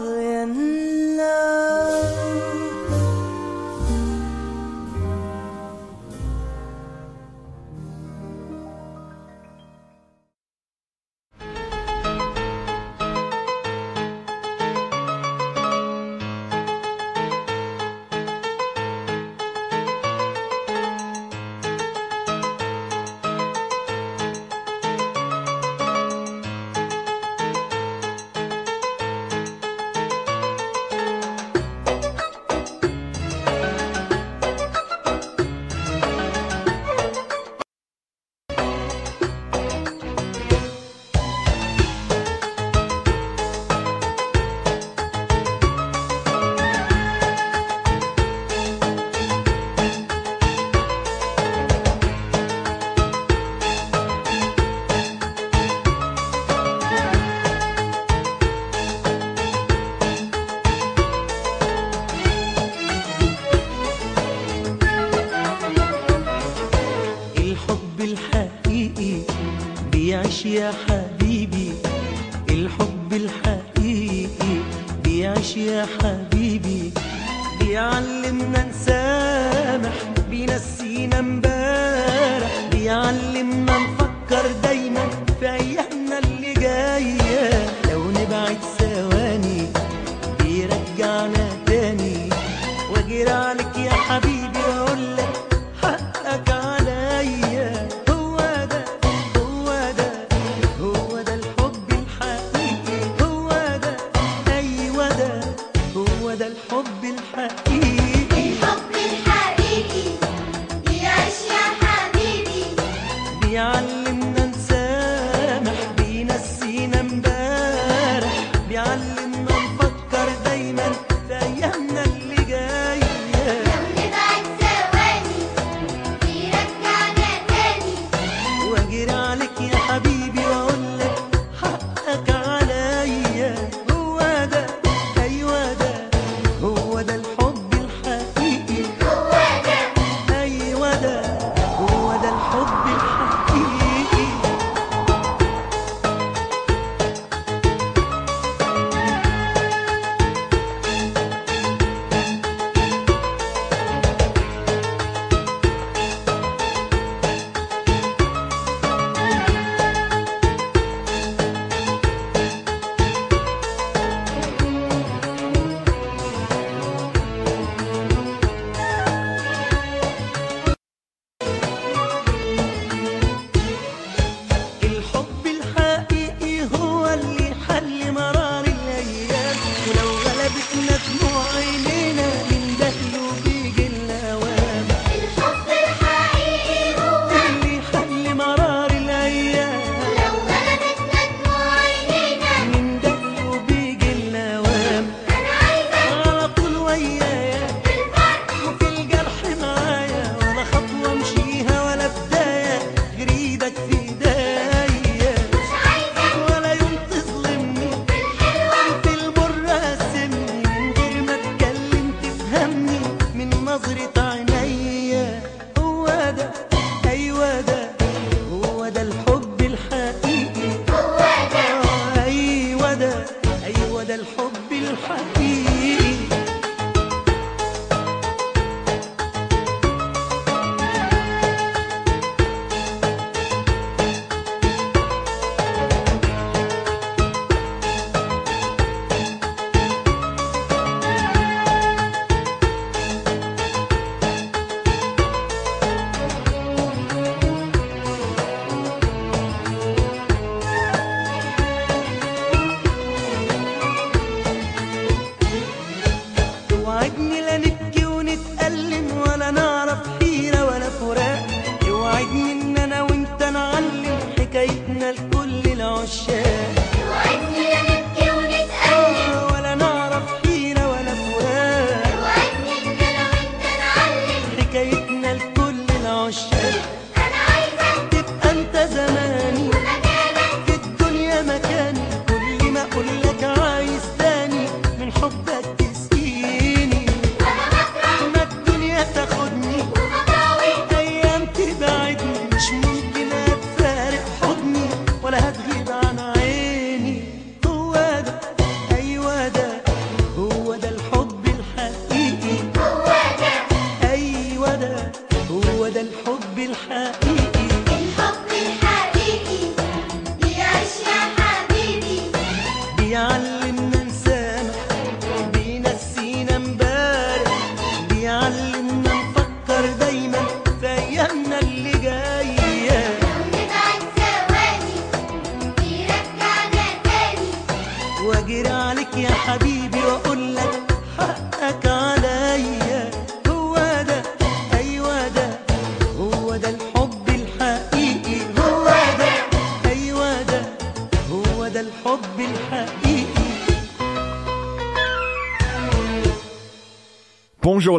वीरान 93.20 93.59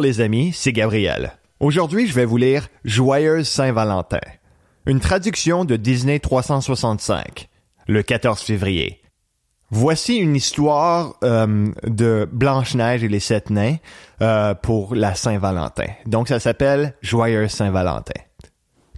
Les 0.01 0.19
amis, 0.19 0.51
c'est 0.53 0.71
Gabriel. 0.71 1.33
Aujourd'hui, 1.59 2.07
je 2.07 2.13
vais 2.15 2.25
vous 2.25 2.37
lire 2.37 2.69
Joyeuse 2.83 3.47
Saint-Valentin, 3.47 4.21
une 4.87 4.99
traduction 4.99 5.63
de 5.63 5.75
Disney 5.75 6.17
365, 6.17 7.47
le 7.87 8.01
14 8.01 8.41
février. 8.41 9.03
Voici 9.69 10.17
une 10.17 10.35
histoire 10.35 11.13
euh, 11.23 11.67
de 11.83 12.27
Blanche-Neige 12.31 13.03
et 13.03 13.09
les 13.09 13.19
sept 13.19 13.51
nains 13.51 13.75
euh, 14.23 14.55
pour 14.55 14.95
la 14.95 15.13
Saint-Valentin. 15.13 15.87
Donc 16.07 16.29
ça 16.29 16.39
s'appelle 16.39 16.95
Joyeuse 17.03 17.51
Saint-Valentin. 17.51 18.19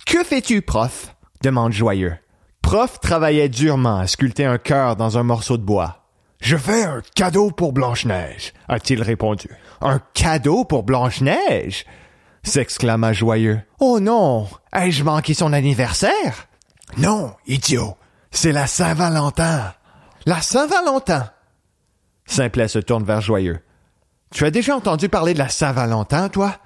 Que 0.06 0.24
fais-tu, 0.24 0.62
prof? 0.62 1.16
demande 1.42 1.74
Joyeux. 1.74 2.16
Prof 2.62 3.02
travaillait 3.02 3.50
durement 3.50 3.98
à 3.98 4.08
sculpter 4.08 4.46
un 4.46 4.58
cœur 4.58 4.96
dans 4.96 5.18
un 5.18 5.24
morceau 5.24 5.58
de 5.58 5.64
bois. 5.64 6.03
Je 6.44 6.58
fais 6.58 6.84
un 6.84 7.02
cadeau 7.16 7.52
pour 7.52 7.72
Blanche-Neige, 7.72 8.52
a-t-il 8.68 9.02
répondu. 9.02 9.48
Un 9.80 10.02
cadeau 10.14 10.66
pour 10.66 10.84
Blanche-Neige? 10.84 11.86
s'exclama 12.44 13.14
Joyeux. 13.14 13.62
Oh 13.80 14.02
non! 14.02 14.50
Ai-je 14.76 15.06
manqué 15.06 15.34
son 15.34 15.54
anniversaire? 15.54 16.50
Non, 16.98 17.34
idiot! 17.48 17.96
C'est 18.30 18.52
la 18.52 18.68
Saint-Valentin! 18.68 19.74
La 20.26 20.42
Saint-Valentin! 20.42 21.32
Simplet 22.26 22.68
se 22.68 22.80
tourne 22.80 23.06
vers 23.06 23.22
Joyeux. 23.22 23.62
Tu 24.32 24.44
as 24.44 24.52
déjà 24.52 24.76
entendu 24.76 25.08
parler 25.08 25.34
de 25.34 25.40
la 25.40 25.48
Saint-Valentin, 25.48 26.28
toi? 26.28 26.58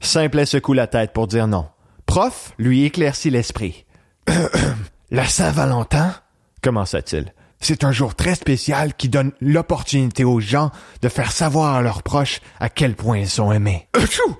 Simplet 0.00 0.46
secoue 0.46 0.72
la 0.72 0.88
tête 0.88 1.12
pour 1.12 1.28
dire 1.28 1.46
non. 1.46 1.68
Prof 2.06 2.54
lui 2.58 2.82
éclaircit 2.84 3.30
l'esprit. 3.30 3.86
la 5.12 5.26
Saint-Valentin? 5.26 6.12
commença-t-il. 6.60 7.32
C'est 7.60 7.84
un 7.84 7.92
jour 7.92 8.14
très 8.14 8.34
spécial 8.34 8.94
qui 8.94 9.08
donne 9.08 9.32
l'opportunité 9.40 10.24
aux 10.24 10.40
gens 10.40 10.70
de 11.02 11.08
faire 11.08 11.30
savoir 11.30 11.74
à 11.74 11.82
leurs 11.82 12.02
proches 12.02 12.40
à 12.58 12.70
quel 12.70 12.94
point 12.94 13.18
ils 13.18 13.28
sont 13.28 13.52
aimés. 13.52 13.86
Achou! 13.92 14.36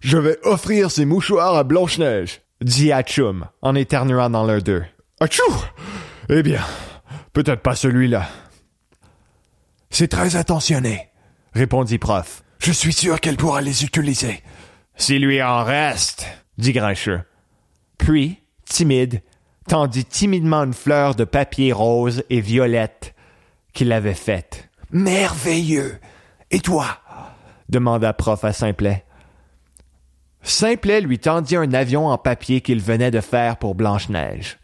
Je 0.00 0.18
vais 0.18 0.38
offrir 0.42 0.90
ces 0.90 1.04
mouchoirs 1.04 1.54
à 1.54 1.64
Blanche-Neige, 1.64 2.40
dit 2.60 2.90
Hatchoum 2.90 3.46
en 3.60 3.74
éternuant 3.74 4.30
dans 4.30 4.44
l'un 4.44 4.58
d'eux. 4.58 4.84
Achou! 5.20 5.42
Eh 6.28 6.42
bien, 6.42 6.60
peut-être 7.32 7.62
pas 7.62 7.76
celui-là. 7.76 8.26
C'est 9.90 10.08
très 10.08 10.36
attentionné, 10.36 11.10
répondit 11.52 11.98
Prof. 11.98 12.42
Je 12.58 12.72
suis 12.72 12.94
sûr 12.94 13.20
qu'elle 13.20 13.36
pourra 13.36 13.60
les 13.60 13.84
utiliser. 13.84 14.42
S'il 14.96 15.22
lui 15.22 15.42
en 15.42 15.62
reste, 15.62 16.26
dit 16.58 16.72
Grincheux. 16.72 17.20
Puis, 17.98 18.42
timide, 18.64 19.22
tendit 19.68 20.04
timidement 20.04 20.64
une 20.64 20.74
fleur 20.74 21.14
de 21.14 21.24
papier 21.24 21.72
rose 21.72 22.24
et 22.30 22.40
violette 22.40 23.14
qu'il 23.72 23.92
avait 23.92 24.14
faite. 24.14 24.68
Merveilleux! 24.90 25.98
Et 26.50 26.60
toi? 26.60 26.86
demanda 27.68 28.12
Prof 28.12 28.44
à 28.44 28.52
Simplet. 28.52 29.04
Simplet 30.42 31.00
lui 31.00 31.18
tendit 31.18 31.56
un 31.56 31.72
avion 31.72 32.08
en 32.08 32.18
papier 32.18 32.60
qu'il 32.60 32.80
venait 32.80 33.10
de 33.10 33.20
faire 33.20 33.56
pour 33.56 33.74
Blanche-Neige. 33.74 34.58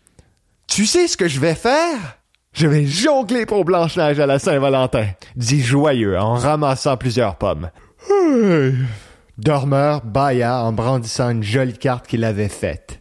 Tu 0.67 0.85
sais 0.87 1.09
ce 1.09 1.17
que 1.17 1.29
je 1.29 1.41
vais 1.41 1.55
faire? 1.55 2.19
Je 2.53 2.67
vais 2.67 2.85
jongler 2.87 3.47
pour 3.47 3.65
Blanche-Neige 3.65 4.21
à 4.21 4.27
la 4.27 4.39
Saint-Valentin, 4.39 5.07
dit 5.37 5.63
Joyeux 5.63 6.19
en 6.19 6.35
ramassant 6.35 6.97
plusieurs 6.97 7.37
pommes. 7.37 7.71
Dormeur 9.39 10.05
bâilla 10.05 10.65
en 10.65 10.73
brandissant 10.73 11.31
une 11.31 11.43
jolie 11.43 11.79
carte 11.79 12.07
qu'il 12.07 12.25
avait 12.25 12.49
faite. 12.49 13.01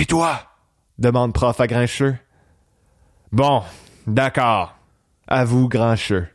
Et 0.00 0.06
toi? 0.06 0.38
demande 0.98 1.32
Prof 1.32 1.60
à 1.60 1.66
Grincheux. 1.66 2.16
Bon, 3.32 3.64
d'accord, 4.06 4.76
avoue 5.26 5.68
Grincheux. 5.68 6.28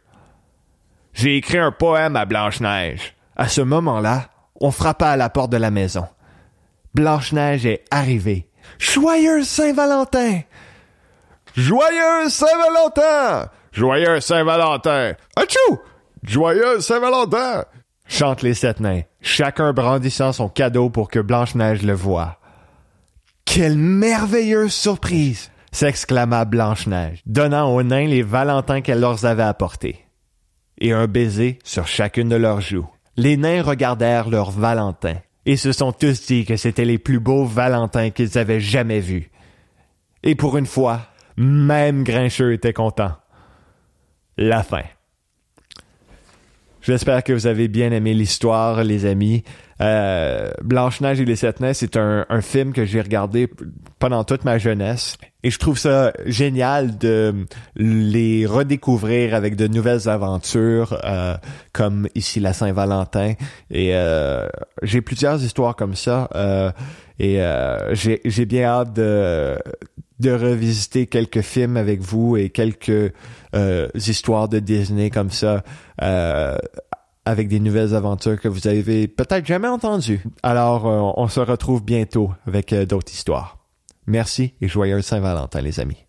J'ai 1.14 1.38
écrit 1.38 1.59
un 1.59 1.72
poème 1.72 2.18
à 2.18 2.26
Blanche-Neige. 2.26 3.16
À 3.38 3.47
ce 3.47 3.61
moment-là, 3.61 4.26
on 4.59 4.70
frappa 4.70 5.11
à 5.11 5.16
la 5.16 5.30
porte 5.30 5.49
de 5.49 5.57
la 5.57 5.72
maison. 5.72 6.05
Blanche-Neige 6.93 7.66
est 7.66 7.86
arrivée. 7.89 8.49
Joyeux 8.80 9.45
Saint-Valentin! 9.45 10.41
Joyeux 11.55 12.30
Saint-Valentin! 12.30 13.49
Joyeux 13.72 14.20
Saint-Valentin! 14.20 15.14
Achou! 15.38 15.80
Joyeux 16.22 16.82
Saint-Valentin! 16.82 17.64
chantent 18.07 18.41
les 18.41 18.55
sept 18.55 18.82
nains, 18.82 19.03
chacun 19.22 19.72
brandissant 19.72 20.34
son 20.34 20.49
cadeau 20.49 20.89
pour 20.89 21.09
que 21.09 21.20
Blanche-Neige 21.20 21.84
le 21.84 21.93
voie. 21.93 22.39
Quelle 23.46 23.78
merveilleuse 23.78 24.74
surprise! 24.74 25.52
s'exclama 25.72 26.46
Blanche-Neige, 26.46 27.22
donnant 27.26 27.74
aux 27.74 27.84
nains 27.84 28.06
les 28.06 28.22
valentins 28.22 28.82
qu'elle 28.82 29.00
leur 29.00 29.26
avait 29.26 29.44
apportés. 29.44 30.06
Et 30.80 30.91
un 30.91 31.08
baiser 31.08 31.60
sur 31.64 31.88
chacune 31.88 32.30
de 32.30 32.36
leurs 32.36 32.62
joues. 32.62 32.88
Les 33.18 33.38
nains 33.38 33.64
regardèrent 33.64 34.30
leurs 34.30 34.52
valentins, 34.52 35.18
et 35.46 35.58
se 35.58 35.72
sont 35.72 35.91
tous 35.91 36.28
dit 36.28 36.46
que 36.46 36.58
c'étaient 36.58 36.86
les 36.86 36.98
plus 36.98 37.20
beaux 37.20 37.46
valentins 37.46 38.12
qu'ils 38.12 38.38
avaient 38.38 38.60
jamais 38.60 39.00
vus. 39.00 39.30
Et 40.24 40.36
pour 40.36 40.58
une 40.58 40.66
fois, 40.66 41.02
même 41.38 42.04
Grincheux 42.04 42.54
était 42.54 42.74
content. 42.74 43.12
La 44.38 44.64
fin. 44.64 44.84
J'espère 46.84 47.24
que 47.24 47.32
vous 47.32 47.48
avez 47.48 47.70
bien 47.70 47.92
aimé 47.94 48.14
l'histoire, 48.14 48.84
les 48.84 49.06
amis. 49.06 49.44
Euh, 49.80 50.52
Blanche-Neige 50.62 51.22
et 51.22 51.26
les 51.26 51.38
Sept 51.38 51.62
Nains, 51.62 51.74
c'est 51.74 51.96
un, 51.96 52.26
un 52.28 52.42
film 52.42 52.74
que 52.74 52.84
j'ai 52.84 53.00
regardé 53.02 53.50
pendant 54.00 54.26
toute 54.26 54.44
ma 54.44 54.58
jeunesse. 54.58 55.18
Et 55.44 55.50
je 55.50 55.58
trouve 55.60 55.78
ça 55.78 56.12
génial 56.26 56.98
de 56.98 57.46
les 57.78 58.46
redécouvrir 58.46 59.34
avec 59.34 59.56
de 59.56 59.68
nouvelles 59.68 60.10
aventures, 60.10 61.00
euh, 61.06 61.36
comme 61.72 62.08
ici 62.16 62.42
la 62.42 62.52
Saint-Valentin. 62.52 63.36
Et 63.72 63.96
euh, 63.96 64.48
j'ai 64.82 65.02
plusieurs 65.02 65.42
histoires 65.42 65.78
comme 65.78 65.96
ça. 65.96 66.30
euh, 66.36 66.70
et 67.20 67.42
euh, 67.42 67.94
j'ai 67.94 68.22
j'ai 68.26 68.46
bien 68.46 68.66
hâte 68.66 68.94
de, 68.94 69.56
de 70.20 70.32
revisiter 70.32 71.07
quelques 71.07 71.41
films 71.41 71.78
avec 71.78 72.01
vous 72.01 72.38
et 72.38 72.49
quelques 72.49 73.14
euh, 73.55 73.88
histoires 73.95 74.47
de 74.49 74.59
Disney 74.59 75.09
comme 75.09 75.32
ça. 75.32 75.64
euh, 76.01 76.57
avec 77.26 77.47
des 77.47 77.59
nouvelles 77.59 77.95
aventures 77.95 78.39
que 78.39 78.47
vous 78.47 78.68
avez 78.68 79.07
peut-être 79.07 79.45
jamais 79.45 79.68
entendues. 79.68 80.22
Alors, 80.41 80.88
euh, 80.88 81.14
on 81.16 81.28
se 81.28 81.39
retrouve 81.39 81.84
bientôt 81.84 82.32
avec 82.47 82.74
euh, 82.74 82.86
d'autres 82.86 83.11
histoires. 83.14 83.59
Merci 84.05 84.53
et 84.61 84.68
joyeux 84.68 85.01
Saint-Valentin, 85.01 85.61
les 85.61 85.80
amis. 85.80 86.03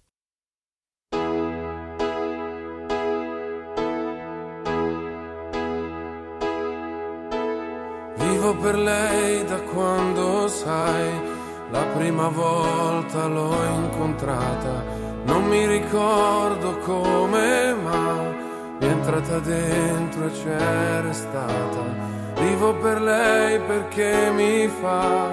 Prima 12.04 12.28
volta 12.28 13.26
l'ho 13.28 13.64
incontrata, 13.64 14.84
non 15.24 15.44
mi 15.44 15.66
ricordo 15.66 16.76
come 16.80 17.74
ma 17.82 18.78
è 18.78 18.84
entrata 18.84 19.38
dentro 19.38 20.26
e 20.26 20.30
c'è 20.32 21.00
restata. 21.00 21.82
Vivo 22.40 22.74
per 22.74 23.00
lei 23.00 23.58
perché 23.58 24.30
mi 24.34 24.68
fa 24.68 25.30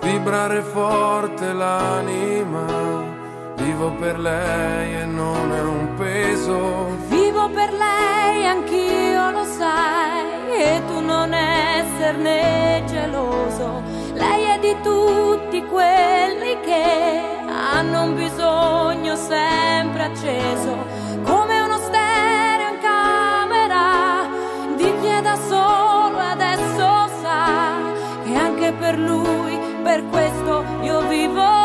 vibrare 0.00 0.62
forte 0.62 1.52
l'anima. 1.52 2.64
Vivo 3.56 3.90
per 4.00 4.18
lei 4.18 4.94
e 5.02 5.04
non 5.04 5.52
è 5.52 5.60
un 5.60 5.94
peso. 5.96 6.96
Vivo 7.08 7.50
per 7.50 7.74
lei, 7.74 8.46
anch'io 8.46 9.30
lo 9.32 9.44
sai, 9.44 10.60
e 10.60 10.82
tu 10.86 10.98
non 11.00 11.34
esserne 11.34 12.82
geloso. 12.86 13.95
Lei 14.16 14.44
è 14.44 14.58
di 14.58 14.74
tutti 14.82 15.62
quelli 15.66 16.58
che 16.64 17.20
hanno 17.48 18.04
un 18.04 18.14
bisogno 18.14 19.14
sempre 19.14 20.04
acceso, 20.04 20.76
come 21.22 21.60
uno 21.60 21.76
stereo 21.78 22.72
in 22.72 22.78
camera 22.80 24.26
di 24.76 24.92
chi 25.00 25.06
è 25.06 25.20
da 25.20 25.36
solo 25.48 26.18
adesso 26.18 27.08
sa 27.20 27.74
che 28.24 28.34
anche 28.34 28.72
per 28.72 28.98
lui, 28.98 29.58
per 29.82 30.02
questo 30.08 30.64
io 30.80 31.00
vivo 31.08 31.55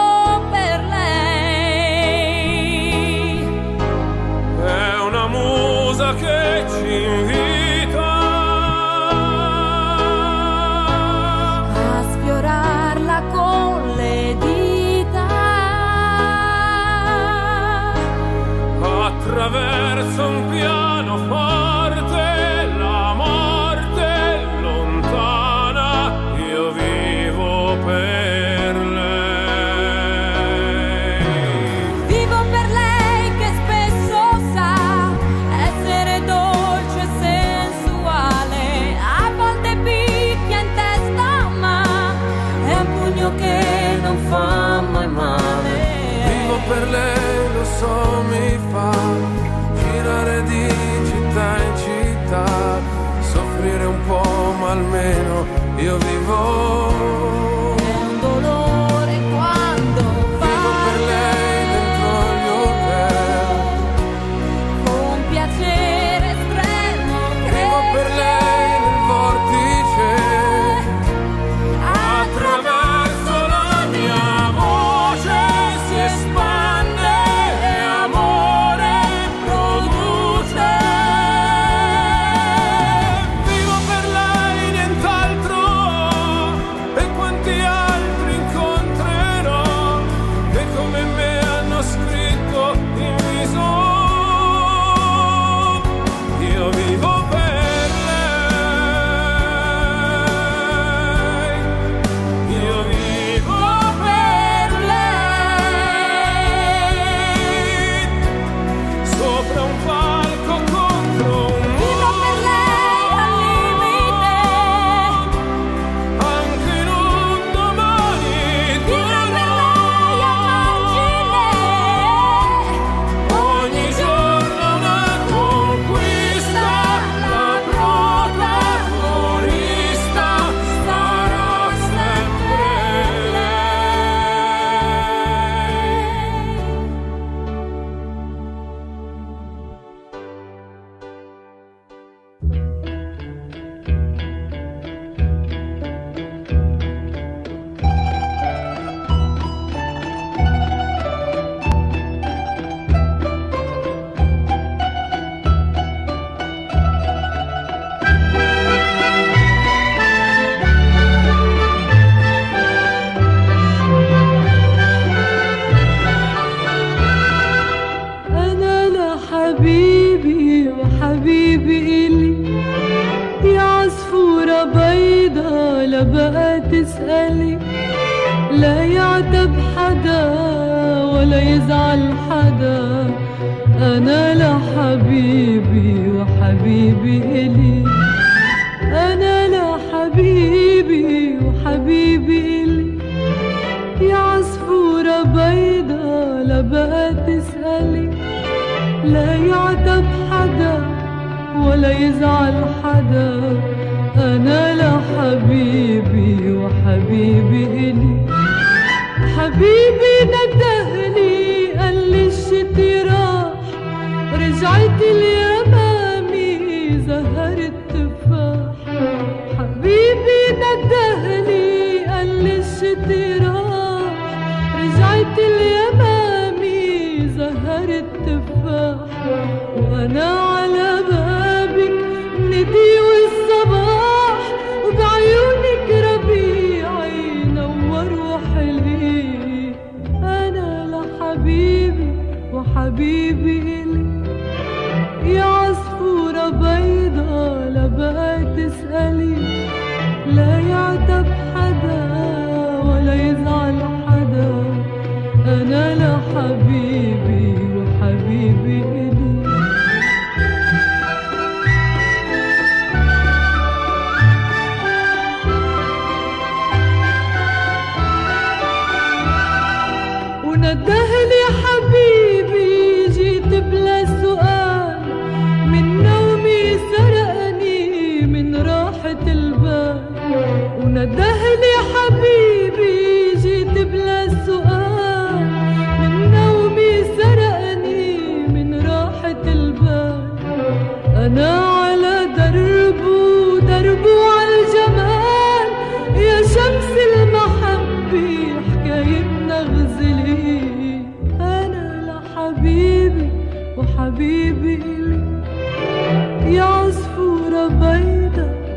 io 55.81 55.97
vivo. 55.97 56.90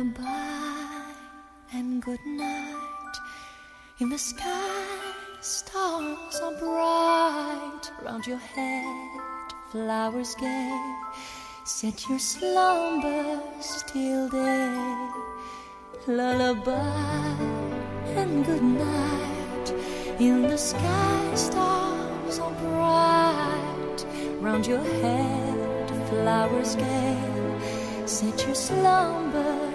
Lullaby 0.00 1.12
and 1.74 2.02
good 2.02 2.24
night. 2.24 3.16
In 3.98 4.08
the 4.08 4.16
sky, 4.16 4.96
stars 5.42 6.40
are 6.42 6.54
bright. 6.58 7.82
Round 8.02 8.26
your 8.26 8.38
head, 8.38 9.52
flowers 9.70 10.34
gay. 10.36 10.94
Set 11.66 12.08
your 12.08 12.18
slumbers 12.18 13.84
till 13.88 14.30
day. 14.30 15.10
Lullaby 16.06 17.36
and 18.16 18.46
good 18.46 18.62
night. 18.62 19.74
In 20.18 20.42
the 20.48 20.56
sky, 20.56 21.34
stars 21.34 22.38
are 22.38 22.54
bright. 22.64 24.06
Round 24.40 24.66
your 24.66 24.82
head, 25.02 25.90
flowers 26.08 26.74
gay. 26.76 27.18
Set 28.06 28.46
your 28.46 28.54
slumbers 28.54 29.69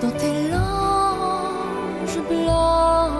dans 0.00 0.10
tes 0.10 0.48
langes 0.50 2.20
blancs, 2.28 3.12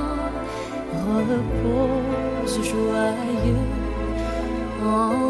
repose 1.05 2.65
joyeux 2.65 3.67
en 4.85 5.28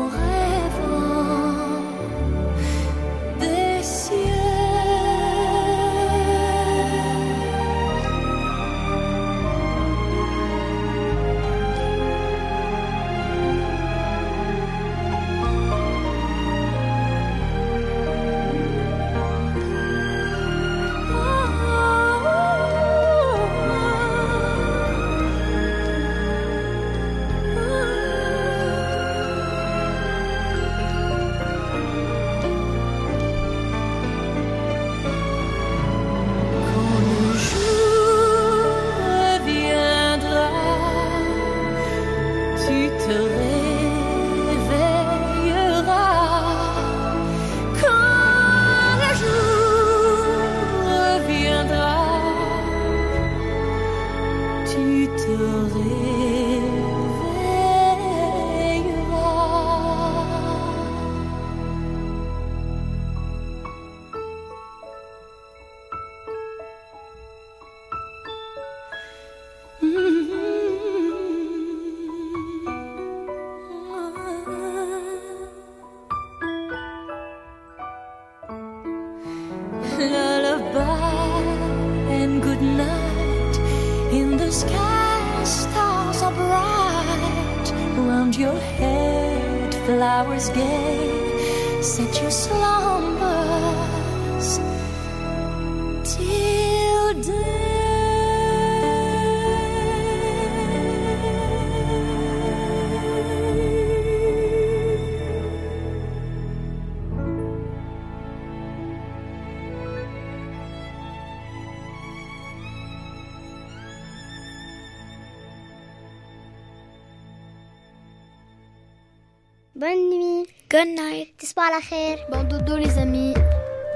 Good 120.78 120.88
night. 120.88 121.28
تصبحوا 121.40 121.64
على 121.64 121.82
خير. 121.82 122.18
Bon 122.30 122.44
dodo 122.44 122.78
les 122.78 122.98
amis. 122.98 123.34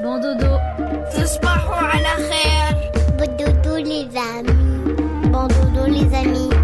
Bon 0.03 0.19
dodo. 0.21 0.59
تصبحوا 1.17 1.75
على 1.75 2.29
خير. 2.29 2.91
Bon 3.17 3.37
dodo 3.37 3.77
les 3.77 4.17
amis. 4.17 4.51
Bon 5.31 5.47
dodo 5.47 5.85
les 5.87 6.13
amis. 6.13 6.60